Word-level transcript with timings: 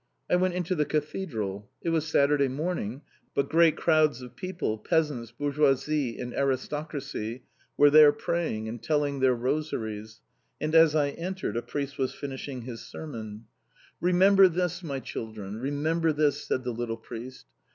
I 0.31 0.35
went 0.35 0.55
into 0.55 0.73
the 0.73 0.83
Cathedral. 0.87 1.69
It 1.83 1.89
was 1.89 2.07
Saturday 2.07 2.47
morning, 2.47 3.03
but 3.35 3.49
great 3.51 3.77
crowds 3.77 4.23
of 4.23 4.35
people, 4.35 4.79
peasants, 4.79 5.29
bourgeoisie 5.31 6.17
and 6.17 6.33
aristocracy, 6.33 7.43
were 7.77 7.91
there 7.91 8.11
praying 8.11 8.67
and 8.67 8.81
telling 8.81 9.19
their 9.19 9.35
rosaries, 9.35 10.19
and 10.59 10.73
as 10.73 10.95
I 10.95 11.09
entered, 11.09 11.55
a 11.55 11.61
priest 11.61 11.99
was 11.99 12.15
finishing 12.15 12.63
his 12.63 12.81
sermon. 12.81 13.45
"Remember 13.99 14.47
this, 14.47 14.81
my 14.81 14.99
children, 14.99 15.59
remember 15.59 16.11
this," 16.11 16.43
said 16.47 16.63
the 16.63 16.71
little 16.73 16.97
priest. 16.97 17.45